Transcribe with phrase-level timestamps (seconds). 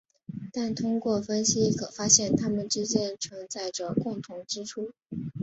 [0.51, 4.93] 但通过分析可发现它们之间存在着共同之处。